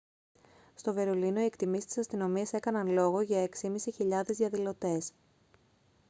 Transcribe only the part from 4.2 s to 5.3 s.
διαδηλωτές